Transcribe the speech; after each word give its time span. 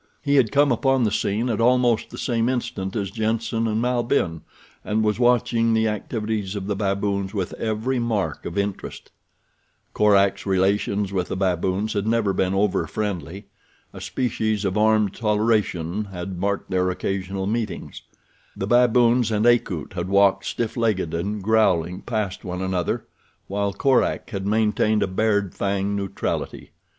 He 0.23 0.33
had 0.37 0.51
come 0.51 0.71
upon 0.71 1.03
the 1.03 1.11
scene 1.11 1.47
at 1.47 1.61
almost 1.61 2.09
the 2.09 2.17
same 2.17 2.49
instant 2.49 2.95
as 2.95 3.11
Jenssen 3.11 3.67
and 3.67 3.79
Malbihn, 3.79 4.41
and 4.83 5.03
was 5.03 5.19
watching 5.19 5.75
the 5.75 5.87
activities 5.87 6.55
of 6.55 6.65
the 6.65 6.75
baboons 6.75 7.35
with 7.35 7.53
every 7.53 7.99
mark 7.99 8.43
of 8.43 8.57
interest. 8.57 9.11
Korak's 9.93 10.43
relations 10.47 11.13
with 11.13 11.27
the 11.27 11.35
baboons 11.35 11.93
had 11.93 12.07
never 12.07 12.33
been 12.33 12.55
over 12.55 12.87
friendly. 12.87 13.45
A 13.93 14.01
species 14.01 14.65
of 14.65 14.75
armed 14.75 15.13
toleration 15.13 16.05
had 16.05 16.39
marked 16.39 16.71
their 16.71 16.89
occasional 16.89 17.45
meetings. 17.45 18.01
The 18.57 18.65
baboons 18.65 19.29
and 19.29 19.45
Akut 19.45 19.93
had 19.93 20.09
walked 20.09 20.45
stiff 20.45 20.75
legged 20.75 21.13
and 21.13 21.43
growling 21.43 22.01
past 22.01 22.43
one 22.43 22.63
another, 22.63 23.05
while 23.47 23.71
Korak 23.71 24.31
had 24.31 24.47
maintained 24.47 25.03
a 25.03 25.07
bared 25.07 25.53
fang 25.53 25.95
neutrality. 25.95 26.71